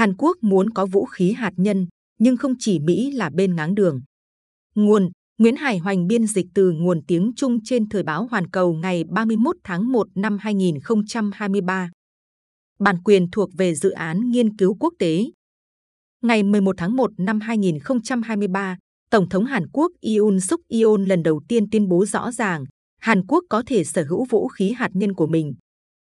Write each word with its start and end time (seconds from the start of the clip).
Hàn 0.00 0.14
Quốc 0.18 0.36
muốn 0.40 0.70
có 0.70 0.86
vũ 0.86 1.04
khí 1.04 1.32
hạt 1.32 1.52
nhân, 1.56 1.86
nhưng 2.18 2.36
không 2.36 2.54
chỉ 2.58 2.78
Mỹ 2.78 3.10
là 3.10 3.30
bên 3.30 3.56
ngáng 3.56 3.74
đường. 3.74 4.00
Nguồn 4.74 5.10
Nguyễn 5.38 5.56
Hải 5.56 5.78
Hoành 5.78 6.06
biên 6.06 6.26
dịch 6.26 6.46
từ 6.54 6.72
nguồn 6.72 7.00
tiếng 7.06 7.32
Trung 7.36 7.58
trên 7.64 7.88
Thời 7.88 8.02
báo 8.02 8.26
Hoàn 8.30 8.50
Cầu 8.50 8.72
ngày 8.72 9.04
31 9.04 9.56
tháng 9.64 9.92
1 9.92 10.06
năm 10.14 10.38
2023. 10.40 11.90
Bản 12.78 13.02
quyền 13.02 13.30
thuộc 13.30 13.50
về 13.58 13.74
dự 13.74 13.90
án 13.90 14.30
nghiên 14.30 14.56
cứu 14.56 14.76
quốc 14.80 14.94
tế. 14.98 15.24
Ngày 16.22 16.42
11 16.42 16.74
tháng 16.78 16.96
1 16.96 17.10
năm 17.16 17.40
2023, 17.40 18.78
Tổng 19.10 19.28
thống 19.28 19.44
Hàn 19.44 19.68
Quốc 19.72 19.92
Yoon 20.02 20.40
Suk 20.40 20.60
Yeol 20.68 21.08
lần 21.08 21.22
đầu 21.22 21.40
tiên 21.48 21.70
tuyên 21.70 21.88
bố 21.88 22.06
rõ 22.06 22.32
ràng 22.32 22.64
Hàn 23.00 23.26
Quốc 23.26 23.44
có 23.48 23.62
thể 23.66 23.84
sở 23.84 24.04
hữu 24.08 24.24
vũ 24.24 24.48
khí 24.48 24.72
hạt 24.72 24.90
nhân 24.94 25.14
của 25.14 25.26
mình. 25.26 25.54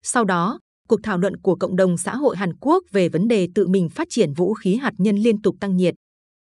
Sau 0.03 0.25
đó, 0.25 0.59
cuộc 0.89 1.01
thảo 1.03 1.19
luận 1.19 1.37
của 1.37 1.55
cộng 1.55 1.77
đồng 1.77 1.97
xã 1.97 2.17
hội 2.17 2.37
Hàn 2.37 2.57
Quốc 2.61 2.85
về 2.93 3.09
vấn 3.09 3.29
đề 3.29 3.49
tự 3.55 3.69
mình 3.69 3.89
phát 3.89 4.07
triển 4.11 4.33
vũ 4.33 4.55
khí 4.55 4.77
hạt 4.77 4.93
nhân 4.99 5.17
liên 5.17 5.43
tục 5.43 5.57
tăng 5.61 5.77
nhiệt. 5.77 5.95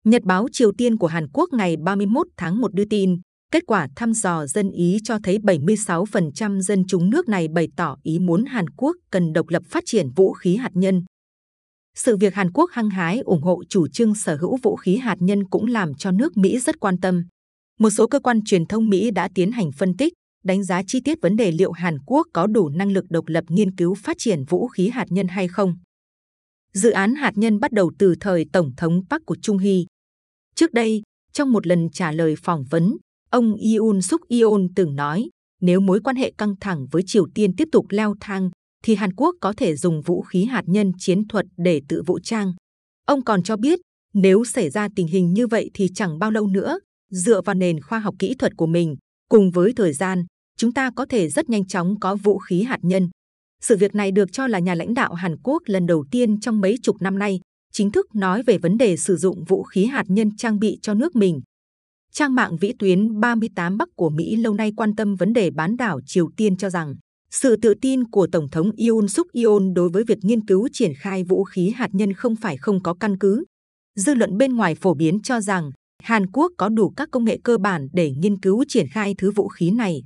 Nhật 0.04 0.22
báo 0.22 0.46
Triều 0.52 0.72
Tiên 0.72 0.96
của 0.96 1.06
Hàn 1.06 1.26
Quốc 1.32 1.48
ngày 1.52 1.76
31 1.76 2.26
tháng 2.36 2.60
1 2.60 2.74
đưa 2.74 2.84
tin, 2.84 3.20
kết 3.52 3.62
quả 3.66 3.88
thăm 3.96 4.12
dò 4.12 4.46
dân 4.46 4.70
ý 4.70 4.98
cho 5.04 5.18
thấy 5.22 5.38
76% 5.38 6.60
dân 6.60 6.84
chúng 6.88 7.10
nước 7.10 7.28
này 7.28 7.48
bày 7.48 7.68
tỏ 7.76 7.96
ý 8.02 8.18
muốn 8.18 8.44
Hàn 8.44 8.70
Quốc 8.70 8.96
cần 9.10 9.32
độc 9.32 9.48
lập 9.48 9.62
phát 9.70 9.82
triển 9.86 10.10
vũ 10.10 10.32
khí 10.32 10.56
hạt 10.56 10.70
nhân. 10.74 11.04
Sự 11.96 12.16
việc 12.16 12.34
Hàn 12.34 12.52
Quốc 12.52 12.70
hăng 12.72 12.90
hái 12.90 13.20
ủng 13.20 13.42
hộ 13.42 13.62
chủ 13.68 13.88
trương 13.88 14.14
sở 14.14 14.36
hữu 14.36 14.56
vũ 14.62 14.76
khí 14.76 14.96
hạt 14.96 15.16
nhân 15.20 15.44
cũng 15.48 15.66
làm 15.66 15.94
cho 15.94 16.10
nước 16.10 16.36
Mỹ 16.36 16.58
rất 16.58 16.80
quan 16.80 17.00
tâm. 17.00 17.24
Một 17.80 17.90
số 17.90 18.06
cơ 18.06 18.20
quan 18.20 18.44
truyền 18.44 18.66
thông 18.66 18.88
Mỹ 18.88 19.10
đã 19.10 19.28
tiến 19.34 19.52
hành 19.52 19.72
phân 19.72 19.96
tích, 19.96 20.12
đánh 20.44 20.64
giá 20.64 20.82
chi 20.86 21.00
tiết 21.00 21.18
vấn 21.22 21.36
đề 21.36 21.52
liệu 21.52 21.72
Hàn 21.72 21.98
Quốc 22.06 22.26
có 22.32 22.46
đủ 22.46 22.68
năng 22.68 22.92
lực 22.92 23.04
độc 23.10 23.24
lập 23.28 23.44
nghiên 23.48 23.76
cứu 23.76 23.94
phát 23.94 24.16
triển 24.18 24.44
vũ 24.44 24.68
khí 24.68 24.88
hạt 24.88 25.06
nhân 25.08 25.28
hay 25.28 25.48
không. 25.48 25.76
Dự 26.72 26.90
án 26.90 27.14
hạt 27.14 27.32
nhân 27.34 27.60
bắt 27.60 27.72
đầu 27.72 27.92
từ 27.98 28.14
thời 28.20 28.46
Tổng 28.52 28.70
thống 28.76 29.02
Park 29.10 29.26
của 29.26 29.36
Trung 29.42 29.58
Hy. 29.58 29.86
Trước 30.54 30.72
đây, 30.72 31.02
trong 31.32 31.52
một 31.52 31.66
lần 31.66 31.88
trả 31.90 32.12
lời 32.12 32.34
phỏng 32.42 32.64
vấn, 32.70 32.96
ông 33.30 33.56
Yoon 33.56 34.02
Suk 34.02 34.28
Yeol 34.28 34.62
từng 34.76 34.96
nói 34.96 35.28
nếu 35.64 35.80
mối 35.80 36.00
quan 36.00 36.16
hệ 36.16 36.32
căng 36.38 36.54
thẳng 36.60 36.86
với 36.90 37.02
Triều 37.06 37.26
Tiên 37.34 37.56
tiếp 37.56 37.68
tục 37.72 37.86
leo 37.88 38.14
thang, 38.20 38.50
thì 38.84 38.94
Hàn 38.94 39.12
Quốc 39.12 39.34
có 39.40 39.52
thể 39.56 39.76
dùng 39.76 40.02
vũ 40.02 40.22
khí 40.22 40.44
hạt 40.44 40.62
nhân 40.66 40.92
chiến 40.98 41.28
thuật 41.28 41.46
để 41.56 41.80
tự 41.88 42.02
vũ 42.06 42.18
trang. 42.22 42.52
Ông 43.06 43.24
còn 43.24 43.42
cho 43.42 43.56
biết, 43.56 43.78
nếu 44.14 44.44
xảy 44.44 44.70
ra 44.70 44.88
tình 44.96 45.06
hình 45.06 45.32
như 45.32 45.46
vậy 45.46 45.70
thì 45.74 45.88
chẳng 45.94 46.18
bao 46.18 46.30
lâu 46.30 46.46
nữa, 46.46 46.78
dựa 47.10 47.40
vào 47.40 47.54
nền 47.54 47.80
khoa 47.80 47.98
học 47.98 48.14
kỹ 48.18 48.34
thuật 48.38 48.52
của 48.56 48.66
mình, 48.66 48.96
cùng 49.28 49.50
với 49.50 49.72
thời 49.76 49.92
gian, 49.92 50.24
chúng 50.58 50.72
ta 50.72 50.90
có 50.90 51.06
thể 51.06 51.28
rất 51.28 51.50
nhanh 51.50 51.66
chóng 51.66 52.00
có 52.00 52.14
vũ 52.14 52.38
khí 52.38 52.62
hạt 52.62 52.78
nhân. 52.82 53.08
Sự 53.62 53.76
việc 53.76 53.94
này 53.94 54.12
được 54.12 54.32
cho 54.32 54.46
là 54.46 54.58
nhà 54.58 54.74
lãnh 54.74 54.94
đạo 54.94 55.14
Hàn 55.14 55.36
Quốc 55.42 55.62
lần 55.66 55.86
đầu 55.86 56.04
tiên 56.10 56.40
trong 56.40 56.60
mấy 56.60 56.76
chục 56.82 56.96
năm 57.00 57.18
nay 57.18 57.40
chính 57.72 57.90
thức 57.90 58.14
nói 58.14 58.42
về 58.42 58.58
vấn 58.58 58.78
đề 58.78 58.96
sử 58.96 59.16
dụng 59.16 59.44
vũ 59.44 59.62
khí 59.62 59.84
hạt 59.84 60.04
nhân 60.08 60.36
trang 60.36 60.58
bị 60.58 60.78
cho 60.82 60.94
nước 60.94 61.16
mình. 61.16 61.40
Trang 62.12 62.34
mạng 62.34 62.56
vĩ 62.56 62.72
tuyến 62.78 63.20
38 63.20 63.76
Bắc 63.76 63.88
của 63.96 64.10
Mỹ 64.10 64.36
lâu 64.36 64.54
nay 64.54 64.72
quan 64.76 64.96
tâm 64.96 65.16
vấn 65.16 65.32
đề 65.32 65.50
bán 65.50 65.76
đảo 65.76 66.00
Triều 66.06 66.30
Tiên 66.36 66.56
cho 66.56 66.70
rằng 66.70 66.94
sự 67.30 67.56
tự 67.56 67.74
tin 67.80 68.04
của 68.04 68.26
Tổng 68.32 68.48
thống 68.48 68.70
Yoon 68.76 69.08
Suk 69.08 69.26
Yeol 69.32 69.62
đối 69.74 69.88
với 69.88 70.04
việc 70.04 70.18
nghiên 70.22 70.46
cứu 70.46 70.68
triển 70.72 70.92
khai 70.98 71.24
vũ 71.24 71.44
khí 71.44 71.72
hạt 71.76 71.88
nhân 71.92 72.12
không 72.12 72.36
phải 72.36 72.56
không 72.56 72.82
có 72.82 72.94
căn 72.94 73.18
cứ. 73.18 73.44
Dư 73.96 74.14
luận 74.14 74.38
bên 74.38 74.54
ngoài 74.54 74.74
phổ 74.74 74.94
biến 74.94 75.20
cho 75.22 75.40
rằng 75.40 75.70
Hàn 76.02 76.26
Quốc 76.32 76.52
có 76.56 76.68
đủ 76.68 76.90
các 76.96 77.08
công 77.10 77.24
nghệ 77.24 77.38
cơ 77.44 77.58
bản 77.58 77.88
để 77.92 78.10
nghiên 78.10 78.40
cứu 78.40 78.64
triển 78.68 78.86
khai 78.88 79.14
thứ 79.18 79.30
vũ 79.30 79.48
khí 79.48 79.70
này. 79.70 80.02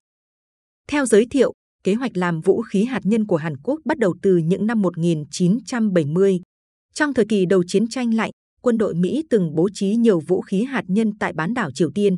Theo 0.91 1.07
giới 1.07 1.27
thiệu, 1.31 1.53
kế 1.85 1.95
hoạch 1.95 2.17
làm 2.17 2.41
vũ 2.41 2.63
khí 2.63 2.85
hạt 2.85 3.01
nhân 3.05 3.27
của 3.27 3.37
Hàn 3.37 3.57
Quốc 3.63 3.81
bắt 3.85 3.99
đầu 3.99 4.15
từ 4.23 4.37
những 4.37 4.67
năm 4.67 4.83
1970. 4.83 6.41
Trong 6.95 7.15
thời 7.15 7.25
kỳ 7.29 7.47
đầu 7.47 7.63
chiến 7.67 7.89
tranh 7.89 8.15
lạnh, 8.15 8.31
quân 8.63 8.79
đội 8.79 8.95
Mỹ 8.95 9.23
từng 9.31 9.55
bố 9.55 9.69
trí 9.75 9.97
nhiều 9.97 10.21
vũ 10.21 10.41
khí 10.41 10.65
hạt 10.65 10.85
nhân 10.89 11.13
tại 11.19 11.33
bán 11.33 11.55
đảo 11.55 11.71
Triều 11.75 11.91
Tiên. 11.95 12.17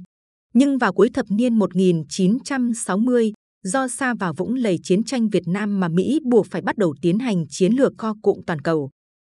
Nhưng 0.54 0.78
vào 0.78 0.92
cuối 0.92 1.10
thập 1.14 1.26
niên 1.28 1.58
1960, 1.58 3.32
do 3.64 3.88
xa 3.88 4.14
vào 4.14 4.32
vũng 4.32 4.54
lầy 4.54 4.78
chiến 4.82 5.04
tranh 5.04 5.28
Việt 5.28 5.42
Nam 5.47 5.81
mà 5.81 5.88
Mỹ 5.88 6.20
buộc 6.25 6.47
phải 6.50 6.62
bắt 6.62 6.76
đầu 6.76 6.94
tiến 7.02 7.19
hành 7.19 7.44
chiến 7.48 7.72
lược 7.72 7.92
co 7.98 8.14
cụm 8.22 8.41
toàn 8.47 8.60
cầu. 8.60 8.91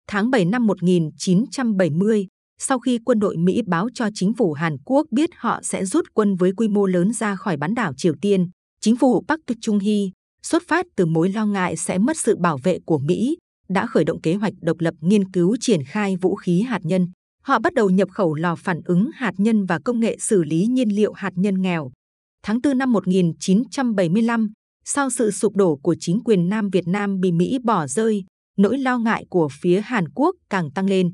Tháng 0.08 0.30
7 0.31 0.46
năm 0.46 0.68
1970, 0.68 2.28
sau 2.59 2.80
khi 2.80 3.00
quân 3.06 3.19
đội 3.19 3.38
Mỹ 3.38 3.62
báo 3.68 3.88
cho 3.94 4.09
chính 4.14 4.34
phủ 4.34 4.54
Hàn 4.54 4.78
Quốc 4.86 5.08
biết 5.12 5.30
họ 5.36 5.59
sẽ 5.64 5.86
rút 5.86 6.06
quân 6.14 6.36
với 6.36 6.52
quy 6.58 6.68
mô 6.68 6.86
lớn 6.86 7.14
ra 7.14 7.36
khỏi 7.36 7.58
bán 7.58 7.75
đảo 7.75 7.94
Triều 7.98 8.14
Tiên, 8.22 8.50
chính 8.82 8.96
phủ 8.96 9.24
Park 9.28 9.42
Chung 9.62 9.80
Hy 9.80 10.12
xuất 10.44 10.64
phát 10.68 10.86
từ 10.96 11.06
mối 11.06 11.30
lo 11.30 11.46
ngại 11.46 11.78
sẽ 11.78 11.98
mất 11.98 12.18
sự 12.18 12.36
bảo 12.38 12.58
vệ 12.64 12.80
của 12.86 12.98
Mỹ 12.98 13.38
đã 13.70 13.88
khởi 13.88 14.04
động 14.04 14.22
kế 14.22 14.34
hoạch 14.34 14.54
độc 14.62 14.80
lập 14.80 14.94
nghiên 15.02 15.32
cứu 15.32 15.56
triển 15.60 15.84
khai 15.84 16.16
vũ 16.16 16.36
khí 16.36 16.62
hạt 16.62 16.80
nhân. 16.84 17.08
Họ 17.44 17.60
bắt 17.60 17.74
đầu 17.74 17.90
nhập 17.90 18.10
khẩu 18.12 18.34
lò 18.34 18.56
phản 18.56 18.82
ứng 18.86 19.10
hạt 19.14 19.34
nhân 19.38 19.66
và 19.66 19.80
công 19.86 20.00
nghệ 20.00 20.18
xử 20.20 20.44
lý 20.44 20.66
nhiên 20.66 20.90
liệu 20.90 21.14
hạt 21.14 21.32
nhân 21.36 21.62
nghèo. 21.62 21.92
Tháng 22.44 22.60
4 22.64 22.78
năm 22.78 22.92
1975, 22.92 24.52
sau 24.86 25.10
sự 25.10 25.32
sụp 25.32 25.56
đổ 25.56 25.76
của 25.76 25.96
chính 26.00 26.20
quyền 26.26 26.50
Nam 26.50 26.70
Việt 26.70 26.88
Nam 26.88 27.20
bị 27.20 27.32
Mỹ 27.32 27.60
bỏ 27.64 27.88
rơi, 27.88 28.24
nỗi 28.58 28.78
lo 28.78 28.98
ngại 28.98 29.26
của 29.30 29.50
phía 29.62 29.82
Hàn 29.82 30.10
Quốc 30.10 30.36
càng 30.50 30.72
tăng 30.72 30.86
lên. 30.86 31.14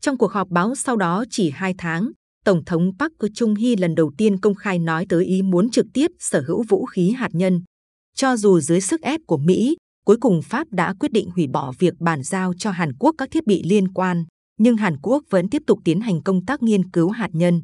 Trong 0.00 0.18
cuộc 0.18 0.32
họp 0.32 0.48
báo 0.48 0.74
sau 0.74 0.96
đó 0.96 1.24
chỉ 1.30 1.50
hai 1.50 1.74
tháng, 1.78 2.10
Tổng 2.44 2.64
thống 2.64 2.90
Park 2.98 3.12
Chung-hee 3.34 3.80
lần 3.80 3.94
đầu 3.94 4.12
tiên 4.18 4.40
công 4.40 4.54
khai 4.54 4.78
nói 4.78 5.06
tới 5.08 5.24
ý 5.24 5.42
muốn 5.42 5.70
trực 5.70 5.86
tiếp 5.94 6.10
sở 6.18 6.44
hữu 6.46 6.62
vũ 6.68 6.86
khí 6.86 7.10
hạt 7.10 7.28
nhân. 7.32 7.62
Cho 8.16 8.36
dù 8.36 8.60
dưới 8.60 8.80
sức 8.80 9.00
ép 9.00 9.20
của 9.26 9.36
Mỹ, 9.36 9.76
cuối 10.04 10.16
cùng 10.20 10.42
Pháp 10.42 10.66
đã 10.70 10.94
quyết 11.00 11.12
định 11.12 11.30
hủy 11.30 11.46
bỏ 11.46 11.72
việc 11.78 11.94
bàn 12.00 12.22
giao 12.22 12.52
cho 12.58 12.70
Hàn 12.70 12.92
Quốc 12.98 13.14
các 13.18 13.30
thiết 13.30 13.46
bị 13.46 13.62
liên 13.64 13.92
quan, 13.92 14.24
nhưng 14.58 14.76
Hàn 14.76 14.96
Quốc 15.02 15.24
vẫn 15.30 15.48
tiếp 15.48 15.62
tục 15.66 15.78
tiến 15.84 16.00
hành 16.00 16.22
công 16.22 16.44
tác 16.44 16.62
nghiên 16.62 16.90
cứu 16.90 17.10
hạt 17.10 17.28
nhân. 17.32 17.62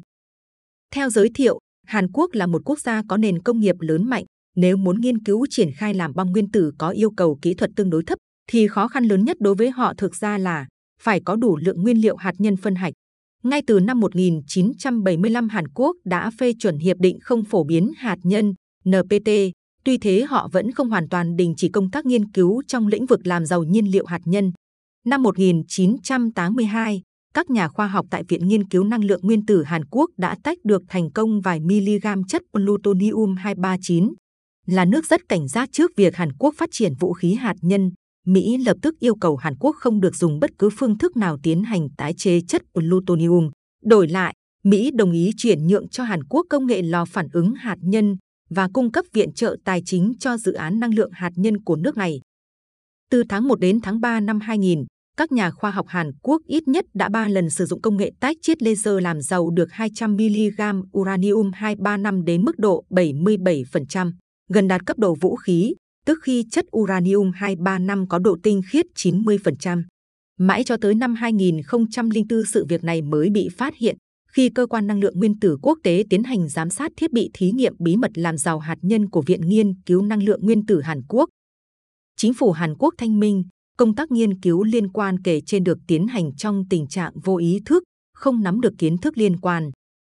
Theo 0.93 1.09
giới 1.09 1.29
thiệu, 1.35 1.59
Hàn 1.87 2.11
Quốc 2.11 2.33
là 2.33 2.47
một 2.47 2.61
quốc 2.65 2.79
gia 2.79 3.01
có 3.09 3.17
nền 3.17 3.41
công 3.41 3.59
nghiệp 3.59 3.75
lớn 3.79 4.09
mạnh. 4.09 4.23
Nếu 4.55 4.77
muốn 4.77 5.01
nghiên 5.01 5.23
cứu 5.23 5.45
triển 5.49 5.71
khai 5.77 5.93
làm 5.93 6.13
bom 6.15 6.31
nguyên 6.31 6.51
tử 6.51 6.71
có 6.77 6.89
yêu 6.89 7.11
cầu 7.11 7.39
kỹ 7.41 7.53
thuật 7.53 7.71
tương 7.75 7.89
đối 7.89 8.03
thấp, 8.03 8.17
thì 8.49 8.67
khó 8.67 8.87
khăn 8.87 9.03
lớn 9.03 9.25
nhất 9.25 9.37
đối 9.39 9.55
với 9.55 9.69
họ 9.69 9.93
thực 9.97 10.15
ra 10.15 10.37
là 10.37 10.67
phải 11.01 11.21
có 11.25 11.35
đủ 11.35 11.57
lượng 11.57 11.81
nguyên 11.81 11.97
liệu 12.01 12.15
hạt 12.15 12.33
nhân 12.37 12.57
phân 12.57 12.75
hạch. 12.75 12.93
Ngay 13.43 13.61
từ 13.67 13.79
năm 13.79 13.99
1975 13.99 15.49
Hàn 15.49 15.67
Quốc 15.67 15.95
đã 16.05 16.31
phê 16.39 16.53
chuẩn 16.59 16.77
hiệp 16.77 16.97
định 16.99 17.19
không 17.21 17.43
phổ 17.43 17.63
biến 17.63 17.91
hạt 17.97 18.17
nhân 18.23 18.53
NPT. 18.85 19.29
Tuy 19.83 19.97
thế 19.97 20.25
họ 20.29 20.49
vẫn 20.51 20.71
không 20.71 20.89
hoàn 20.89 21.09
toàn 21.09 21.35
đình 21.35 21.53
chỉ 21.57 21.69
công 21.69 21.91
tác 21.91 22.05
nghiên 22.05 22.31
cứu 22.31 22.61
trong 22.67 22.87
lĩnh 22.87 23.05
vực 23.05 23.27
làm 23.27 23.45
giàu 23.45 23.63
nhiên 23.63 23.91
liệu 23.91 24.05
hạt 24.05 24.21
nhân. 24.25 24.51
Năm 25.05 25.23
1982, 25.23 27.01
các 27.33 27.49
nhà 27.49 27.67
khoa 27.67 27.87
học 27.87 28.05
tại 28.09 28.23
Viện 28.27 28.47
Nghiên 28.47 28.69
cứu 28.69 28.83
Năng 28.83 29.03
lượng 29.03 29.19
Nguyên 29.23 29.45
tử 29.45 29.63
Hàn 29.63 29.85
Quốc 29.85 30.09
đã 30.17 30.37
tách 30.43 30.57
được 30.63 30.81
thành 30.87 31.11
công 31.11 31.41
vài 31.41 31.59
miligam 31.59 32.23
chất 32.23 32.41
plutonium-239. 32.53 34.13
Là 34.67 34.85
nước 34.85 35.05
rất 35.05 35.21
cảnh 35.29 35.47
giác 35.47 35.69
trước 35.71 35.91
việc 35.95 36.15
Hàn 36.15 36.33
Quốc 36.33 36.55
phát 36.57 36.69
triển 36.71 36.93
vũ 36.99 37.13
khí 37.13 37.33
hạt 37.33 37.55
nhân, 37.61 37.91
Mỹ 38.31 38.57
lập 38.57 38.77
tức 38.81 38.99
yêu 38.99 39.15
cầu 39.15 39.35
Hàn 39.35 39.55
Quốc 39.59 39.75
không 39.79 40.01
được 40.01 40.15
dùng 40.15 40.39
bất 40.39 40.49
cứ 40.59 40.69
phương 40.77 40.97
thức 40.97 41.17
nào 41.17 41.37
tiến 41.43 41.63
hành 41.63 41.87
tái 41.97 42.13
chế 42.17 42.41
chất 42.47 42.61
plutonium. 42.73 43.49
Đổi 43.83 44.07
lại, 44.07 44.33
Mỹ 44.63 44.91
đồng 44.91 45.11
ý 45.11 45.31
chuyển 45.37 45.67
nhượng 45.67 45.89
cho 45.89 46.03
Hàn 46.03 46.23
Quốc 46.23 46.45
công 46.49 46.67
nghệ 46.67 46.81
lò 46.81 47.05
phản 47.05 47.27
ứng 47.33 47.53
hạt 47.53 47.77
nhân 47.81 48.17
và 48.49 48.69
cung 48.73 48.91
cấp 48.91 49.05
viện 49.13 49.33
trợ 49.33 49.55
tài 49.65 49.81
chính 49.85 50.13
cho 50.19 50.37
dự 50.37 50.53
án 50.53 50.79
năng 50.79 50.93
lượng 50.93 51.11
hạt 51.13 51.31
nhân 51.35 51.63
của 51.63 51.75
nước 51.75 51.97
này. 51.97 52.21
Từ 53.11 53.23
tháng 53.29 53.47
1 53.47 53.59
đến 53.59 53.79
tháng 53.81 54.01
3 54.01 54.19
năm 54.19 54.39
2000, 54.39 54.85
các 55.17 55.31
nhà 55.31 55.51
khoa 55.51 55.71
học 55.71 55.85
Hàn 55.87 56.11
Quốc 56.21 56.41
ít 56.45 56.67
nhất 56.67 56.85
đã 56.93 57.09
3 57.09 57.27
lần 57.27 57.49
sử 57.49 57.65
dụng 57.65 57.81
công 57.81 57.97
nghệ 57.97 58.11
tách 58.19 58.37
chiết 58.41 58.63
laser 58.63 58.93
làm 59.01 59.21
giàu 59.21 59.49
được 59.49 59.69
200mg 59.69 60.83
uranium-235 60.91 62.23
đến 62.23 62.45
mức 62.45 62.59
độ 62.59 62.83
77%, 62.89 64.11
gần 64.49 64.67
đạt 64.67 64.85
cấp 64.85 64.97
độ 64.97 65.15
vũ 65.21 65.35
khí, 65.35 65.73
tức 66.09 66.19
khi 66.21 66.45
chất 66.51 66.65
uranium-235 66.71 68.05
có 68.07 68.19
độ 68.19 68.37
tinh 68.43 68.61
khiết 68.69 68.85
90%. 68.95 69.83
Mãi 70.39 70.63
cho 70.63 70.77
tới 70.77 70.95
năm 70.95 71.15
2004 71.15 72.43
sự 72.53 72.65
việc 72.69 72.83
này 72.83 73.01
mới 73.01 73.29
bị 73.29 73.49
phát 73.57 73.75
hiện 73.77 73.97
khi 74.31 74.49
cơ 74.49 74.65
quan 74.65 74.87
năng 74.87 74.99
lượng 74.99 75.19
nguyên 75.19 75.39
tử 75.39 75.57
quốc 75.61 75.77
tế 75.83 76.03
tiến 76.09 76.23
hành 76.23 76.49
giám 76.49 76.69
sát 76.69 76.91
thiết 76.97 77.13
bị 77.13 77.29
thí 77.33 77.51
nghiệm 77.51 77.73
bí 77.79 77.95
mật 77.95 78.11
làm 78.13 78.37
giàu 78.37 78.59
hạt 78.59 78.75
nhân 78.81 79.09
của 79.09 79.21
Viện 79.21 79.41
Nghiên 79.41 79.73
cứu 79.85 80.01
Năng 80.01 80.23
lượng 80.23 80.39
Nguyên 80.43 80.65
tử 80.65 80.81
Hàn 80.81 81.01
Quốc. 81.09 81.29
Chính 82.17 82.33
phủ 82.33 82.51
Hàn 82.51 82.75
Quốc 82.79 82.93
thanh 82.97 83.19
minh, 83.19 83.43
công 83.77 83.95
tác 83.95 84.11
nghiên 84.11 84.39
cứu 84.39 84.63
liên 84.63 84.91
quan 84.91 85.21
kể 85.23 85.41
trên 85.45 85.63
được 85.63 85.77
tiến 85.87 86.07
hành 86.07 86.35
trong 86.35 86.63
tình 86.69 86.87
trạng 86.87 87.13
vô 87.23 87.37
ý 87.37 87.59
thức, 87.65 87.83
không 88.13 88.43
nắm 88.43 88.61
được 88.61 88.73
kiến 88.77 88.97
thức 88.97 89.17
liên 89.17 89.39
quan. 89.39 89.71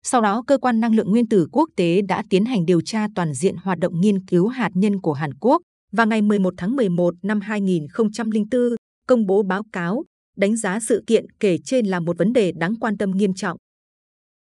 Sau 0.02 0.20
đó, 0.20 0.42
cơ 0.46 0.58
quan 0.58 0.81
năng 0.81 0.94
lượng 0.94 1.10
nguyên 1.10 1.28
tử 1.28 1.46
quốc 1.52 1.69
tế 1.76 2.02
đã 2.08 2.22
tiến 2.31 2.44
hành 2.44 2.66
điều 2.66 2.81
tra 2.81 3.06
toàn 3.14 3.34
diện 3.34 3.56
hoạt 3.56 3.78
động 3.78 4.00
nghiên 4.00 4.26
cứu 4.26 4.48
hạt 4.48 4.70
nhân 4.75 5.00
của 5.00 5.12
Hàn 5.12 5.34
Quốc 5.40 5.62
và 5.92 6.04
ngày 6.04 6.22
11 6.22 6.54
tháng 6.56 6.76
11 6.76 7.14
năm 7.22 7.40
2004 7.40 8.60
công 9.06 9.26
bố 9.26 9.42
báo 9.42 9.62
cáo 9.72 10.04
đánh 10.37 10.56
giá 10.56 10.81
sự 10.81 11.04
kiện 11.06 11.25
kể 11.40 11.58
trên 11.64 11.87
là 11.87 12.00
một 12.00 12.19
vấn 12.19 12.32
đề 12.32 12.52
đáng 12.52 12.75
quan 12.81 12.98
tâm 12.98 13.10
nghiêm 13.10 13.34
trọng. 13.34 13.56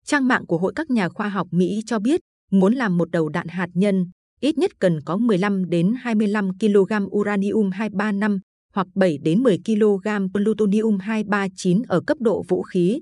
Trang 0.04 0.28
mạng 0.28 0.46
của 0.46 0.58
Hội 0.58 0.72
các 0.76 0.90
nhà 0.90 1.08
khoa 1.08 1.28
học 1.28 1.48
Mỹ 1.50 1.80
cho 1.86 1.98
biết, 1.98 2.20
muốn 2.50 2.74
làm 2.74 2.98
một 2.98 3.10
đầu 3.10 3.28
đạn 3.28 3.48
hạt 3.48 3.68
nhân, 3.74 4.10
ít 4.40 4.58
nhất 4.58 4.70
cần 4.78 5.00
có 5.04 5.16
15 5.16 5.70
đến 5.70 5.94
25 6.00 6.58
kg 6.58 7.04
uranium 7.10 7.70
235 7.70 8.38
hoặc 8.74 8.86
7 8.94 9.18
đến 9.22 9.42
10 9.42 9.58
kg 9.66 10.08
plutonium 10.32 10.98
239 10.98 11.82
ở 11.88 12.00
cấp 12.06 12.18
độ 12.20 12.44
vũ 12.48 12.62
khí. 12.62 13.00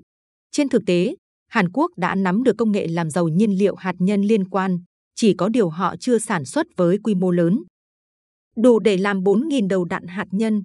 Trên 0.51 0.69
thực 0.69 0.81
tế, 0.85 1.15
Hàn 1.49 1.71
Quốc 1.71 1.91
đã 1.97 2.15
nắm 2.15 2.43
được 2.43 2.57
công 2.57 2.71
nghệ 2.71 2.87
làm 2.87 3.09
giàu 3.09 3.27
nhiên 3.27 3.51
liệu 3.59 3.75
hạt 3.75 3.95
nhân 3.99 4.21
liên 4.21 4.49
quan, 4.49 4.79
chỉ 5.15 5.33
có 5.33 5.49
điều 5.49 5.69
họ 5.69 5.95
chưa 5.99 6.19
sản 6.19 6.45
xuất 6.45 6.67
với 6.77 6.97
quy 7.03 7.15
mô 7.15 7.31
lớn. 7.31 7.63
Đủ 8.57 8.79
để 8.79 8.97
làm 8.97 9.23
4.000 9.23 9.67
đầu 9.67 9.85
đạn 9.85 10.07
hạt 10.07 10.27
nhân. 10.31 10.63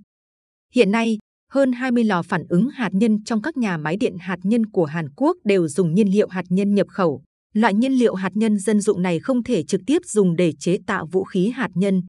Hiện 0.75 0.91
nay, 0.91 1.19
hơn 1.53 1.73
20 1.73 2.05
lò 2.05 2.23
phản 2.23 2.43
ứng 2.49 2.69
hạt 2.71 2.91
nhân 2.93 3.25
trong 3.25 3.43
các 3.43 3.57
nhà 3.57 3.77
máy 3.77 3.97
điện 3.97 4.17
hạt 4.21 4.39
nhân 4.43 4.67
của 4.67 4.85
Hàn 4.85 5.09
Quốc 5.17 5.37
đều 5.45 5.69
dùng 5.69 5.95
nhiên 5.95 6.09
liệu 6.09 6.29
hạt 6.29 6.45
nhân 6.49 6.75
nhập 6.75 6.87
khẩu. 6.89 7.23
Loại 7.55 7.75
nhiên 7.75 7.93
liệu 7.93 8.15
hạt 8.15 8.31
nhân 8.35 8.59
dân 8.59 8.81
dụng 8.81 9.03
này 9.03 9.21
không 9.21 9.43
thể 9.43 9.63
trực 9.63 9.81
tiếp 9.87 9.99
dùng 10.07 10.37
để 10.37 10.53
chế 10.59 10.79
tạo 10.87 11.07
vũ 11.07 11.25
khí 11.25 11.49
hạt 11.49 11.71
nhân. 11.75 12.03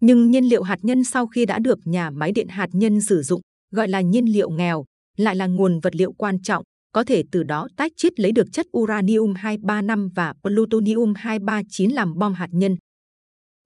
Nhưng 0.00 0.30
nhiên 0.30 0.44
liệu 0.44 0.62
hạt 0.62 0.78
nhân 0.82 1.04
sau 1.04 1.26
khi 1.26 1.46
đã 1.46 1.58
được 1.58 1.78
nhà 1.84 2.10
máy 2.10 2.32
điện 2.32 2.48
hạt 2.48 2.68
nhân 2.72 3.00
sử 3.00 3.22
dụng, 3.22 3.40
gọi 3.74 3.88
là 3.88 4.00
nhiên 4.00 4.24
liệu 4.24 4.50
nghèo, 4.50 4.84
lại 5.16 5.36
là 5.36 5.46
nguồn 5.46 5.80
vật 5.80 5.96
liệu 5.96 6.12
quan 6.12 6.42
trọng, 6.42 6.64
có 6.92 7.04
thể 7.04 7.22
từ 7.32 7.42
đó 7.42 7.68
tách 7.76 7.92
chiết 7.96 8.20
lấy 8.20 8.32
được 8.32 8.46
chất 8.52 8.66
uranium 8.78 9.34
235 9.34 10.08
và 10.14 10.34
plutonium 10.42 11.12
239 11.16 11.90
làm 11.90 12.18
bom 12.18 12.34
hạt 12.34 12.48
nhân. 12.52 12.76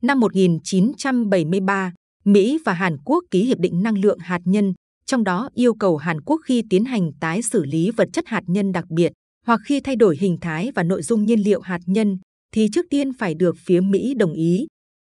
Năm 0.02 0.20
1973, 0.20 1.93
Mỹ 2.25 2.58
và 2.64 2.73
Hàn 2.73 2.97
Quốc 3.05 3.25
ký 3.31 3.44
hiệp 3.44 3.58
định 3.58 3.82
năng 3.82 3.99
lượng 3.99 4.19
hạt 4.19 4.41
nhân, 4.44 4.73
trong 5.06 5.25
đó 5.25 5.49
yêu 5.55 5.75
cầu 5.75 5.97
Hàn 5.97 6.20
Quốc 6.20 6.41
khi 6.44 6.62
tiến 6.70 6.85
hành 6.85 7.11
tái 7.20 7.43
xử 7.43 7.64
lý 7.64 7.91
vật 7.91 8.08
chất 8.12 8.25
hạt 8.26 8.43
nhân 8.47 8.73
đặc 8.73 8.85
biệt 8.91 9.12
hoặc 9.47 9.61
khi 9.64 9.81
thay 9.81 9.97
đổi 9.97 10.17
hình 10.20 10.37
thái 10.41 10.73
và 10.75 10.82
nội 10.82 11.02
dung 11.02 11.25
nhiên 11.25 11.41
liệu 11.41 11.61
hạt 11.61 11.81
nhân 11.87 12.19
thì 12.52 12.69
trước 12.73 12.87
tiên 12.91 13.12
phải 13.19 13.35
được 13.35 13.56
phía 13.67 13.81
Mỹ 13.81 14.14
đồng 14.14 14.32
ý. 14.32 14.67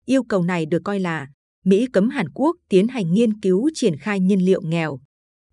Yêu 0.06 0.24
cầu 0.24 0.44
này 0.44 0.66
được 0.66 0.82
coi 0.84 1.00
là 1.00 1.28
Mỹ 1.66 1.88
cấm 1.94 2.10
Hàn 2.10 2.30
Quốc 2.34 2.56
tiến 2.70 2.88
hành 2.88 3.14
nghiên 3.14 3.40
cứu 3.40 3.70
triển 3.74 3.98
khai 3.98 4.20
nhiên 4.20 4.46
liệu 4.46 4.62
nghèo. 4.62 5.00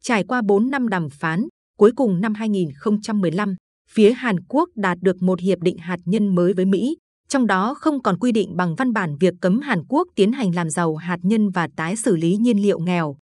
Trải 0.03 0.25
qua 0.25 0.43
4 0.43 0.71
năm 0.71 0.89
đàm 0.89 1.11
phán, 1.11 1.49
cuối 1.79 1.91
cùng 1.97 2.21
năm 2.21 2.35
2015, 2.35 3.57
phía 3.91 4.13
Hàn 4.13 4.41
Quốc 4.49 4.69
đạt 4.77 4.99
được 5.01 5.23
một 5.23 5.41
hiệp 5.41 5.59
định 5.59 5.79
hạt 5.79 5.99
nhân 6.05 6.35
mới 6.35 6.53
với 6.53 6.65
Mỹ, 6.65 6.97
trong 7.29 7.47
đó 7.47 7.75
không 7.75 8.03
còn 8.03 8.19
quy 8.19 8.33
định 8.33 8.57
bằng 8.57 8.75
văn 8.75 8.93
bản 8.93 9.17
việc 9.21 9.35
cấm 9.41 9.61
Hàn 9.61 9.85
Quốc 9.89 10.09
tiến 10.15 10.33
hành 10.33 10.55
làm 10.55 10.71
giàu 10.71 10.97
hạt 10.97 11.19
nhân 11.23 11.51
và 11.51 11.69
tái 11.77 11.97
xử 11.97 12.17
lý 12.17 12.37
nhiên 12.37 12.63
liệu 12.63 12.79
nghèo. 12.79 13.17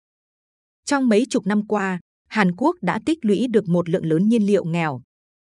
Trong 0.84 1.08
mấy 1.08 1.26
chục 1.30 1.46
năm 1.46 1.66
qua, 1.66 2.00
Hàn 2.28 2.56
Quốc 2.56 2.76
đã 2.82 3.00
tích 3.06 3.18
lũy 3.22 3.46
được 3.50 3.68
một 3.68 3.88
lượng 3.88 4.06
lớn 4.06 4.28
nhiên 4.28 4.46
liệu 4.46 4.64
nghèo. 4.64 5.00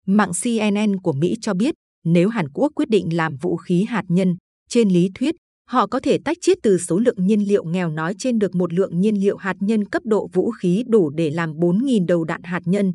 Mạng 0.06 0.30
CNN 0.42 1.00
của 1.00 1.12
Mỹ 1.12 1.36
cho 1.40 1.54
biết, 1.54 1.74
nếu 2.04 2.28
Hàn 2.28 2.48
Quốc 2.54 2.72
quyết 2.74 2.88
định 2.88 3.16
làm 3.16 3.36
vũ 3.36 3.56
khí 3.56 3.84
hạt 3.88 4.04
nhân, 4.08 4.36
trên 4.68 4.88
lý 4.88 5.10
thuyết, 5.14 5.34
họ 5.68 5.86
có 5.86 6.00
thể 6.00 6.18
tách 6.24 6.36
chiết 6.40 6.58
từ 6.62 6.78
số 6.78 6.98
lượng 6.98 7.26
nhiên 7.26 7.48
liệu 7.48 7.64
nghèo 7.64 7.90
nói 7.90 8.14
trên 8.18 8.38
được 8.38 8.54
một 8.54 8.72
lượng 8.72 9.00
nhiên 9.00 9.20
liệu 9.20 9.36
hạt 9.36 9.56
nhân 9.60 9.84
cấp 9.84 10.02
độ 10.04 10.28
vũ 10.32 10.50
khí 10.50 10.84
đủ 10.88 11.10
để 11.10 11.30
làm 11.30 11.52
4.000 11.52 12.06
đầu 12.06 12.24
đạn 12.24 12.42
hạt 12.42 12.60
nhân. 12.64 12.92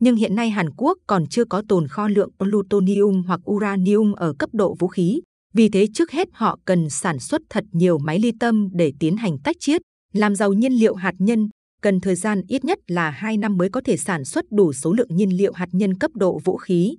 Nhưng 0.00 0.16
hiện 0.16 0.34
nay 0.34 0.50
Hàn 0.50 0.70
Quốc 0.76 0.98
còn 1.06 1.26
chưa 1.26 1.44
có 1.44 1.62
tồn 1.68 1.88
kho 1.88 2.08
lượng 2.08 2.30
plutonium 2.38 3.22
hoặc 3.22 3.40
uranium 3.50 4.12
ở 4.12 4.34
cấp 4.38 4.50
độ 4.52 4.74
vũ 4.78 4.88
khí. 4.88 5.20
Vì 5.54 5.68
thế 5.68 5.86
trước 5.94 6.10
hết 6.10 6.28
họ 6.32 6.58
cần 6.64 6.90
sản 6.90 7.18
xuất 7.18 7.42
thật 7.50 7.64
nhiều 7.72 7.98
máy 7.98 8.18
ly 8.18 8.32
tâm 8.40 8.68
để 8.72 8.92
tiến 9.00 9.16
hành 9.16 9.38
tách 9.38 9.56
chiết, 9.60 9.80
làm 10.12 10.34
giàu 10.36 10.52
nhiên 10.52 10.72
liệu 10.72 10.94
hạt 10.94 11.14
nhân 11.18 11.48
cần 11.82 12.00
thời 12.00 12.14
gian 12.14 12.42
ít 12.48 12.64
nhất 12.64 12.78
là 12.86 13.10
2 13.10 13.36
năm 13.36 13.56
mới 13.56 13.68
có 13.68 13.80
thể 13.84 13.96
sản 13.96 14.24
xuất 14.24 14.44
đủ 14.50 14.72
số 14.72 14.92
lượng 14.92 15.16
nhiên 15.16 15.36
liệu 15.36 15.52
hạt 15.52 15.68
nhân 15.72 15.98
cấp 15.98 16.10
độ 16.14 16.40
vũ 16.44 16.56
khí. 16.56 16.96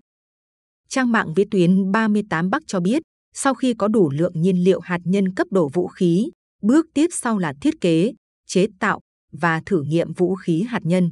Trang 0.90 1.12
mạng 1.12 1.34
viết 1.36 1.48
tuyến 1.52 1.92
38 1.92 2.50
Bắc 2.50 2.64
cho 2.68 2.80
biết, 2.80 3.02
sau 3.34 3.54
khi 3.54 3.74
có 3.74 3.88
đủ 3.88 4.10
lượng 4.10 4.42
nhiên 4.42 4.64
liệu 4.64 4.80
hạt 4.80 5.00
nhân 5.04 5.34
cấp 5.34 5.48
độ 5.52 5.70
vũ 5.74 5.88
khí, 5.88 6.30
bước 6.62 6.86
tiếp 6.94 7.08
sau 7.12 7.38
là 7.38 7.54
thiết 7.62 7.82
kế, 7.82 8.14
chế 8.48 8.68
tạo 8.80 9.00
và 9.32 9.62
thử 9.66 9.84
nghiệm 9.84 10.14
vũ 10.14 10.36
khí 10.36 10.62
hạt 10.68 10.82
nhân. 10.84 11.12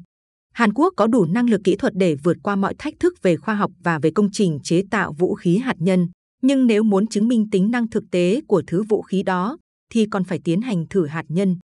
Hàn 0.57 0.73
Quốc 0.73 0.93
có 0.97 1.07
đủ 1.07 1.25
năng 1.25 1.49
lực 1.49 1.61
kỹ 1.63 1.75
thuật 1.75 1.93
để 1.95 2.15
vượt 2.15 2.37
qua 2.43 2.55
mọi 2.55 2.75
thách 2.77 2.93
thức 2.99 3.13
về 3.21 3.35
khoa 3.35 3.55
học 3.55 3.71
và 3.83 3.99
về 3.99 4.11
công 4.11 4.29
trình 4.31 4.59
chế 4.63 4.83
tạo 4.91 5.13
vũ 5.13 5.35
khí 5.35 5.57
hạt 5.57 5.75
nhân. 5.79 6.07
Nhưng 6.41 6.67
nếu 6.67 6.83
muốn 6.83 7.07
chứng 7.07 7.27
minh 7.27 7.49
tính 7.49 7.71
năng 7.71 7.89
thực 7.89 8.03
tế 8.11 8.41
của 8.47 8.63
thứ 8.67 8.83
vũ 8.83 9.01
khí 9.01 9.23
đó, 9.23 9.57
thì 9.93 10.05
còn 10.11 10.23
phải 10.23 10.39
tiến 10.43 10.61
hành 10.61 10.85
thử 10.89 11.05
hạt 11.05 11.23
nhân. 11.27 11.57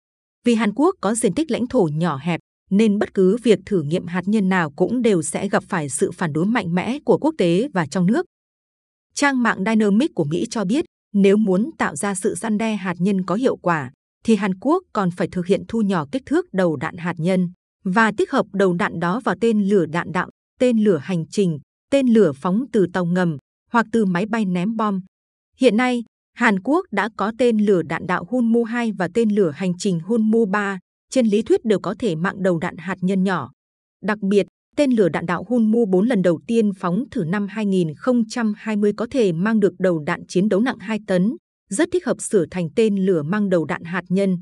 Vì 0.45 0.55
Hàn 0.55 0.73
Quốc 0.73 0.95
có 1.01 1.15
diện 1.15 1.33
tích 1.33 1.51
lãnh 1.51 1.67
thổ 1.67 1.89
nhỏ 1.93 2.19
hẹp, 2.21 2.39
nên 2.69 2.99
bất 2.99 3.13
cứ 3.13 3.37
việc 3.43 3.59
thử 3.65 3.83
nghiệm 3.83 4.07
hạt 4.07 4.23
nhân 4.25 4.49
nào 4.49 4.71
cũng 4.71 5.01
đều 5.01 5.21
sẽ 5.21 5.49
gặp 5.49 5.63
phải 5.67 5.89
sự 5.89 6.11
phản 6.11 6.33
đối 6.33 6.45
mạnh 6.45 6.75
mẽ 6.75 6.99
của 7.05 7.17
quốc 7.17 7.35
tế 7.37 7.67
và 7.73 7.85
trong 7.85 8.05
nước. 8.05 8.25
Trang 9.13 9.43
mạng 9.43 9.57
Dynamic 9.65 10.11
của 10.15 10.23
Mỹ 10.23 10.45
cho 10.49 10.65
biết, 10.65 10.85
nếu 11.13 11.37
muốn 11.37 11.69
tạo 11.77 11.95
ra 11.95 12.15
sự 12.15 12.35
săn 12.35 12.57
đe 12.57 12.75
hạt 12.75 12.95
nhân 12.99 13.25
có 13.25 13.35
hiệu 13.35 13.55
quả, 13.55 13.91
thì 14.23 14.35
Hàn 14.35 14.59
Quốc 14.59 14.83
còn 14.93 15.11
phải 15.11 15.27
thực 15.31 15.45
hiện 15.45 15.63
thu 15.67 15.81
nhỏ 15.81 16.05
kích 16.11 16.23
thước 16.25 16.53
đầu 16.53 16.75
đạn 16.75 16.97
hạt 16.97 17.15
nhân 17.17 17.51
và 17.83 18.11
tích 18.17 18.31
hợp 18.31 18.45
đầu 18.53 18.73
đạn 18.73 18.99
đó 18.99 19.21
vào 19.23 19.35
tên 19.41 19.69
lửa 19.69 19.85
đạn 19.85 20.11
đạo, 20.11 20.29
tên 20.59 20.83
lửa 20.83 20.97
hành 20.97 21.25
trình, 21.29 21.59
tên 21.91 22.07
lửa 22.07 22.31
phóng 22.35 22.65
từ 22.71 22.87
tàu 22.93 23.05
ngầm 23.05 23.37
hoặc 23.71 23.85
từ 23.91 24.05
máy 24.05 24.25
bay 24.25 24.45
ném 24.45 24.75
bom. 24.75 25.01
Hiện 25.57 25.77
nay, 25.77 26.03
Hàn 26.33 26.59
Quốc 26.59 26.85
đã 26.91 27.09
có 27.17 27.31
tên 27.37 27.57
lửa 27.57 27.81
đạn 27.81 28.07
đạo 28.07 28.25
Hunmu 28.29 28.63
2 28.63 28.91
và 28.91 29.09
tên 29.13 29.29
lửa 29.29 29.51
hành 29.55 29.73
trình 29.77 29.99
Hunmu 29.99 30.45
3, 30.45 30.79
trên 31.09 31.27
lý 31.27 31.41
thuyết 31.41 31.65
đều 31.65 31.79
có 31.79 31.95
thể 31.99 32.15
mạng 32.15 32.43
đầu 32.43 32.57
đạn 32.57 32.77
hạt 32.77 32.95
nhân 33.01 33.23
nhỏ. 33.23 33.51
Đặc 34.03 34.19
biệt, 34.19 34.47
tên 34.75 34.91
lửa 34.91 35.09
đạn 35.09 35.25
đạo 35.25 35.45
Hunmu 35.47 35.85
4 35.85 36.07
lần 36.07 36.21
đầu 36.21 36.39
tiên 36.47 36.71
phóng 36.79 37.03
thử 37.11 37.23
năm 37.23 37.47
2020 37.47 38.93
có 38.97 39.07
thể 39.11 39.31
mang 39.31 39.59
được 39.59 39.73
đầu 39.79 39.99
đạn 39.99 40.25
chiến 40.27 40.49
đấu 40.49 40.59
nặng 40.59 40.79
2 40.79 40.99
tấn, 41.07 41.35
rất 41.69 41.89
thích 41.91 42.05
hợp 42.05 42.21
sửa 42.21 42.45
thành 42.51 42.69
tên 42.75 43.05
lửa 43.05 43.23
mang 43.23 43.49
đầu 43.49 43.65
đạn 43.65 43.83
hạt 43.83 44.03
nhân. 44.09 44.37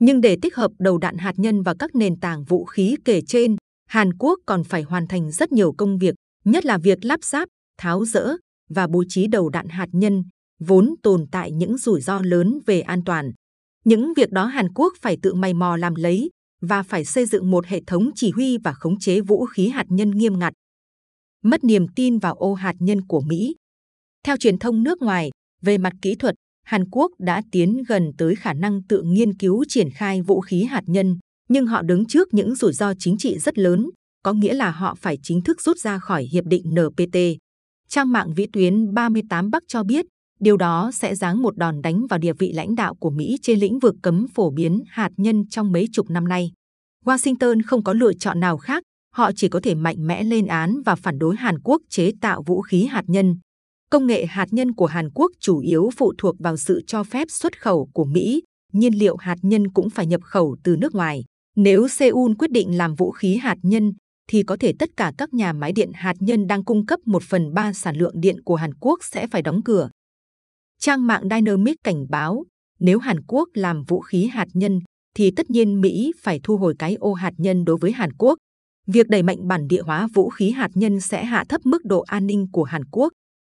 Nhưng 0.00 0.20
để 0.20 0.36
tích 0.42 0.56
hợp 0.56 0.72
đầu 0.78 0.98
đạn 0.98 1.18
hạt 1.18 1.32
nhân 1.36 1.62
vào 1.62 1.74
các 1.78 1.94
nền 1.94 2.20
tảng 2.20 2.44
vũ 2.44 2.64
khí 2.64 2.96
kể 3.04 3.20
trên, 3.26 3.56
Hàn 3.88 4.18
Quốc 4.18 4.38
còn 4.46 4.64
phải 4.64 4.82
hoàn 4.82 5.06
thành 5.06 5.30
rất 5.30 5.52
nhiều 5.52 5.72
công 5.78 5.98
việc, 5.98 6.14
nhất 6.44 6.64
là 6.64 6.78
việc 6.78 7.04
lắp 7.04 7.24
ráp, 7.24 7.48
tháo 7.78 8.04
rỡ 8.04 8.36
và 8.70 8.86
bố 8.86 9.04
trí 9.08 9.26
đầu 9.26 9.48
đạn 9.48 9.68
hạt 9.68 9.88
nhân, 9.92 10.22
vốn 10.60 10.94
tồn 11.02 11.26
tại 11.32 11.52
những 11.52 11.78
rủi 11.78 12.00
ro 12.00 12.20
lớn 12.22 12.58
về 12.66 12.80
an 12.80 13.04
toàn. 13.04 13.32
Những 13.84 14.12
việc 14.16 14.30
đó 14.30 14.44
Hàn 14.44 14.72
Quốc 14.74 14.92
phải 15.00 15.16
tự 15.22 15.34
mày 15.34 15.54
mò 15.54 15.76
làm 15.76 15.94
lấy 15.94 16.30
và 16.60 16.82
phải 16.82 17.04
xây 17.04 17.26
dựng 17.26 17.50
một 17.50 17.66
hệ 17.66 17.80
thống 17.86 18.10
chỉ 18.14 18.30
huy 18.30 18.58
và 18.58 18.72
khống 18.72 18.98
chế 18.98 19.20
vũ 19.20 19.44
khí 19.44 19.68
hạt 19.68 19.86
nhân 19.88 20.10
nghiêm 20.10 20.38
ngặt. 20.38 20.52
Mất 21.42 21.64
niềm 21.64 21.86
tin 21.96 22.18
vào 22.18 22.34
ô 22.34 22.54
hạt 22.54 22.74
nhân 22.78 23.06
của 23.06 23.20
Mỹ. 23.20 23.54
Theo 24.24 24.36
truyền 24.36 24.58
thông 24.58 24.82
nước 24.82 25.02
ngoài, 25.02 25.30
về 25.62 25.78
mặt 25.78 25.92
kỹ 26.02 26.14
thuật, 26.14 26.34
Hàn 26.70 26.84
Quốc 26.90 27.12
đã 27.18 27.42
tiến 27.52 27.82
gần 27.88 28.12
tới 28.18 28.34
khả 28.36 28.52
năng 28.52 28.82
tự 28.82 29.02
nghiên 29.02 29.34
cứu 29.34 29.64
triển 29.68 29.90
khai 29.90 30.22
vũ 30.22 30.40
khí 30.40 30.64
hạt 30.64 30.82
nhân, 30.86 31.18
nhưng 31.48 31.66
họ 31.66 31.82
đứng 31.82 32.06
trước 32.06 32.34
những 32.34 32.54
rủi 32.54 32.72
ro 32.72 32.92
chính 32.98 33.16
trị 33.18 33.38
rất 33.38 33.58
lớn, 33.58 33.90
có 34.22 34.32
nghĩa 34.32 34.54
là 34.54 34.70
họ 34.70 34.94
phải 34.94 35.18
chính 35.22 35.40
thức 35.40 35.60
rút 35.60 35.78
ra 35.78 35.98
khỏi 35.98 36.24
hiệp 36.24 36.44
định 36.44 36.62
NPT. 36.70 37.16
Trang 37.88 38.12
mạng 38.12 38.34
vĩ 38.36 38.46
tuyến 38.52 38.94
38 38.94 39.50
Bắc 39.50 39.62
cho 39.68 39.82
biết, 39.82 40.06
Điều 40.40 40.56
đó 40.56 40.90
sẽ 40.94 41.14
giáng 41.14 41.42
một 41.42 41.56
đòn 41.56 41.82
đánh 41.82 42.06
vào 42.06 42.18
địa 42.18 42.32
vị 42.32 42.52
lãnh 42.52 42.74
đạo 42.74 42.94
của 42.94 43.10
Mỹ 43.10 43.36
trên 43.42 43.58
lĩnh 43.58 43.78
vực 43.78 43.94
cấm 44.02 44.26
phổ 44.34 44.50
biến 44.50 44.82
hạt 44.88 45.10
nhân 45.16 45.48
trong 45.48 45.72
mấy 45.72 45.88
chục 45.92 46.10
năm 46.10 46.28
nay. 46.28 46.52
Washington 47.04 47.60
không 47.66 47.84
có 47.84 47.92
lựa 47.92 48.12
chọn 48.12 48.40
nào 48.40 48.58
khác, 48.58 48.82
họ 49.14 49.30
chỉ 49.36 49.48
có 49.48 49.60
thể 49.62 49.74
mạnh 49.74 50.06
mẽ 50.06 50.22
lên 50.22 50.46
án 50.46 50.82
và 50.86 50.94
phản 50.94 51.18
đối 51.18 51.36
Hàn 51.36 51.60
Quốc 51.64 51.82
chế 51.88 52.12
tạo 52.20 52.42
vũ 52.46 52.60
khí 52.60 52.84
hạt 52.84 53.04
nhân. 53.06 53.36
Công 53.90 54.06
nghệ 54.06 54.26
hạt 54.26 54.46
nhân 54.50 54.72
của 54.72 54.86
Hàn 54.86 55.10
Quốc 55.10 55.32
chủ 55.40 55.58
yếu 55.58 55.90
phụ 55.96 56.12
thuộc 56.18 56.36
vào 56.38 56.56
sự 56.56 56.82
cho 56.86 57.04
phép 57.04 57.28
xuất 57.30 57.60
khẩu 57.60 57.88
của 57.94 58.04
Mỹ, 58.04 58.42
nhiên 58.72 58.94
liệu 58.94 59.16
hạt 59.16 59.36
nhân 59.42 59.70
cũng 59.70 59.90
phải 59.90 60.06
nhập 60.06 60.20
khẩu 60.24 60.56
từ 60.64 60.76
nước 60.76 60.94
ngoài. 60.94 61.24
Nếu 61.56 61.88
Seoul 61.88 62.32
quyết 62.38 62.50
định 62.50 62.76
làm 62.76 62.94
vũ 62.94 63.10
khí 63.10 63.36
hạt 63.36 63.56
nhân, 63.62 63.92
thì 64.28 64.42
có 64.42 64.56
thể 64.60 64.72
tất 64.78 64.90
cả 64.96 65.12
các 65.18 65.34
nhà 65.34 65.52
máy 65.52 65.72
điện 65.72 65.90
hạt 65.94 66.14
nhân 66.20 66.46
đang 66.46 66.64
cung 66.64 66.86
cấp 66.86 67.00
một 67.06 67.22
phần 67.22 67.54
ba 67.54 67.72
sản 67.72 67.96
lượng 67.96 68.20
điện 68.20 68.42
của 68.44 68.54
Hàn 68.54 68.74
Quốc 68.74 68.98
sẽ 69.02 69.26
phải 69.26 69.42
đóng 69.42 69.62
cửa. 69.62 69.90
Trang 70.80 71.06
mạng 71.06 71.22
Dynamic 71.30 71.76
cảnh 71.84 72.06
báo, 72.10 72.44
nếu 72.80 72.98
Hàn 72.98 73.22
Quốc 73.26 73.48
làm 73.54 73.82
vũ 73.84 74.00
khí 74.00 74.26
hạt 74.26 74.48
nhân, 74.54 74.80
thì 75.16 75.30
tất 75.36 75.50
nhiên 75.50 75.80
Mỹ 75.80 76.12
phải 76.22 76.40
thu 76.42 76.56
hồi 76.56 76.74
cái 76.78 76.94
ô 76.94 77.12
hạt 77.12 77.32
nhân 77.36 77.64
đối 77.64 77.76
với 77.76 77.92
Hàn 77.92 78.12
Quốc. 78.12 78.38
Việc 78.86 79.08
đẩy 79.08 79.22
mạnh 79.22 79.48
bản 79.48 79.66
địa 79.66 79.82
hóa 79.82 80.08
vũ 80.14 80.28
khí 80.28 80.50
hạt 80.50 80.70
nhân 80.74 81.00
sẽ 81.00 81.24
hạ 81.24 81.44
thấp 81.48 81.60
mức 81.64 81.84
độ 81.84 82.00
an 82.00 82.26
ninh 82.26 82.46
của 82.52 82.64
Hàn 82.64 82.84
Quốc. 82.90 83.12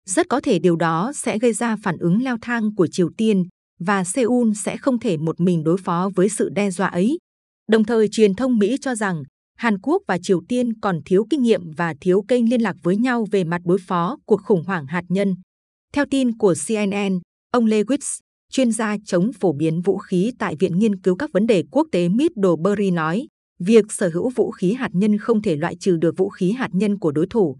Rất 0.08 0.28
có 0.28 0.40
thể 0.40 0.58
điều 0.58 0.76
đó 0.76 1.12
sẽ 1.14 1.38
gây 1.38 1.52
ra 1.52 1.76
phản 1.82 1.98
ứng 1.98 2.22
leo 2.22 2.36
thang 2.42 2.74
của 2.74 2.86
Triều 2.86 3.10
Tiên 3.16 3.44
và 3.80 4.04
Seoul 4.04 4.52
sẽ 4.64 4.76
không 4.76 4.98
thể 4.98 5.16
một 5.16 5.40
mình 5.40 5.64
đối 5.64 5.76
phó 5.78 6.10
với 6.16 6.28
sự 6.28 6.48
đe 6.54 6.70
dọa 6.70 6.88
ấy. 6.88 7.18
Đồng 7.72 7.84
thời, 7.84 8.08
truyền 8.08 8.34
thông 8.34 8.58
Mỹ 8.58 8.76
cho 8.80 8.94
rằng 8.94 9.22
Hàn 9.56 9.78
Quốc 9.78 10.02
và 10.08 10.18
Triều 10.22 10.40
Tiên 10.48 10.80
còn 10.80 11.00
thiếu 11.06 11.26
kinh 11.30 11.42
nghiệm 11.42 11.60
và 11.76 11.94
thiếu 12.00 12.22
kênh 12.28 12.50
liên 12.50 12.60
lạc 12.60 12.76
với 12.82 12.96
nhau 12.96 13.26
về 13.30 13.44
mặt 13.44 13.60
đối 13.64 13.78
phó 13.86 14.18
cuộc 14.26 14.40
khủng 14.44 14.64
hoảng 14.64 14.86
hạt 14.86 15.04
nhân. 15.08 15.34
Theo 15.92 16.04
tin 16.10 16.38
của 16.38 16.54
CNN, 16.68 17.20
ông 17.50 17.66
Lewis, 17.66 18.20
chuyên 18.52 18.72
gia 18.72 18.96
chống 19.04 19.30
phổ 19.40 19.52
biến 19.52 19.80
vũ 19.82 19.98
khí 19.98 20.32
tại 20.38 20.56
Viện 20.56 20.78
Nghiên 20.78 21.00
cứu 21.00 21.16
các 21.16 21.30
vấn 21.32 21.46
đề 21.46 21.64
quốc 21.70 21.88
tế 21.92 22.08
Middlebury 22.08 22.90
nói, 22.90 23.26
việc 23.58 23.92
sở 23.92 24.10
hữu 24.14 24.30
vũ 24.30 24.50
khí 24.50 24.72
hạt 24.72 24.90
nhân 24.92 25.18
không 25.18 25.42
thể 25.42 25.56
loại 25.56 25.76
trừ 25.80 25.96
được 25.96 26.14
vũ 26.16 26.28
khí 26.28 26.52
hạt 26.52 26.68
nhân 26.72 26.98
của 26.98 27.12
đối 27.12 27.26
thủ. 27.26 27.56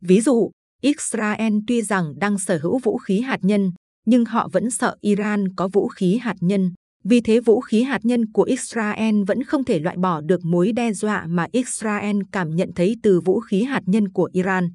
Ví 0.00 0.20
dụ, 0.20 0.50
Israel 0.82 1.54
tuy 1.66 1.82
rằng 1.82 2.18
đang 2.18 2.38
sở 2.38 2.58
hữu 2.62 2.78
vũ 2.78 2.98
khí 2.98 3.20
hạt 3.20 3.38
nhân, 3.42 3.72
nhưng 4.06 4.24
họ 4.24 4.48
vẫn 4.52 4.70
sợ 4.70 4.96
Iran 5.00 5.54
có 5.56 5.68
vũ 5.68 5.88
khí 5.88 6.16
hạt 6.16 6.36
nhân 6.40 6.72
Vì 7.04 7.20
thế 7.20 7.40
vũ 7.40 7.60
khí 7.60 7.82
hạt 7.82 8.00
nhân 8.04 8.32
của 8.32 8.42
Israel 8.42 9.22
vẫn 9.26 9.42
không 9.44 9.64
thể 9.64 9.78
loại 9.78 9.96
bỏ 9.96 10.20
được 10.20 10.44
mối 10.44 10.72
đe 10.72 10.92
dọa 10.92 11.26
mà 11.26 11.46
Israel 11.52 12.16
cảm 12.32 12.56
nhận 12.56 12.70
thấy 12.74 12.96
từ 13.02 13.20
vũ 13.20 13.40
khí 13.40 13.62
hạt 13.62 13.82
nhân 13.86 14.08
của 14.08 14.30
Iran. 14.32 14.70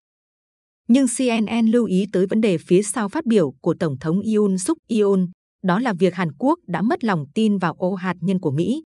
Nhưng 0.88 1.06
CNN 1.18 1.68
lưu 1.68 1.86
ý 1.86 2.06
tới 2.12 2.26
vấn 2.26 2.42
đề 2.42 2.58
phía 2.58 2.84
sau 2.84 3.10
phát 3.10 3.26
biểu 3.26 3.52
của 3.62 3.76
Tổng 3.80 4.00
thống 4.00 4.22
Yoon 4.36 4.58
suk 4.58 4.78
yeol 4.88 5.20
đó 5.64 5.80
là 5.80 5.94
việc 5.94 6.16
Hàn 6.16 6.32
Quốc 6.38 6.60
đã 6.68 6.82
mất 6.82 7.04
lòng 7.04 7.26
tin 7.36 7.58
vào 7.58 7.74
ô 7.78 7.94
hạt 7.96 8.16
nhân 8.22 8.40
của 8.40 8.52
Mỹ. 8.52 8.84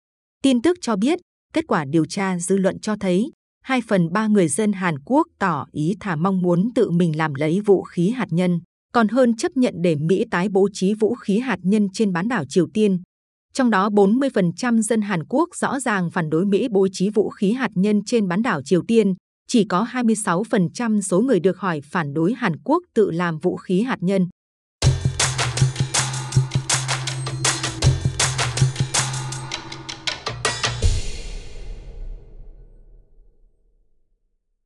Tin 0.43 0.61
tức 0.61 0.77
cho 0.81 0.95
biết, 0.95 1.19
kết 1.53 1.67
quả 1.67 1.85
điều 1.85 2.05
tra 2.05 2.39
dư 2.39 2.57
luận 2.57 2.79
cho 2.79 2.95
thấy, 2.99 3.31
2 3.63 3.81
phần 3.87 4.11
3 4.13 4.27
người 4.27 4.47
dân 4.47 4.73
Hàn 4.73 4.99
Quốc 5.05 5.27
tỏ 5.39 5.65
ý 5.71 5.95
thà 5.99 6.15
mong 6.15 6.41
muốn 6.41 6.69
tự 6.75 6.91
mình 6.91 7.17
làm 7.17 7.33
lấy 7.33 7.59
vũ 7.59 7.83
khí 7.83 8.09
hạt 8.09 8.27
nhân, 8.29 8.59
còn 8.93 9.07
hơn 9.07 9.35
chấp 9.35 9.51
nhận 9.57 9.73
để 9.81 9.95
Mỹ 9.95 10.25
tái 10.31 10.49
bố 10.49 10.69
trí 10.73 10.93
vũ 10.93 11.15
khí 11.15 11.39
hạt 11.39 11.59
nhân 11.61 11.87
trên 11.93 12.13
bán 12.13 12.27
đảo 12.27 12.43
Triều 12.49 12.67
Tiên. 12.73 13.01
Trong 13.53 13.69
đó 13.69 13.89
40% 13.89 14.81
dân 14.81 15.01
Hàn 15.01 15.23
Quốc 15.29 15.49
rõ 15.55 15.79
ràng 15.79 16.11
phản 16.11 16.29
đối 16.29 16.45
Mỹ 16.45 16.67
bố 16.71 16.87
trí 16.91 17.09
vũ 17.09 17.29
khí 17.29 17.51
hạt 17.51 17.71
nhân 17.75 18.01
trên 18.05 18.27
bán 18.27 18.41
đảo 18.41 18.61
Triều 18.65 18.81
Tiên, 18.87 19.13
chỉ 19.47 19.65
có 19.65 19.87
26% 19.91 21.01
số 21.01 21.21
người 21.21 21.39
được 21.39 21.57
hỏi 21.57 21.81
phản 21.81 22.13
đối 22.13 22.33
Hàn 22.33 22.57
Quốc 22.63 22.83
tự 22.95 23.11
làm 23.11 23.39
vũ 23.39 23.57
khí 23.57 23.81
hạt 23.81 23.97
nhân. 24.01 24.27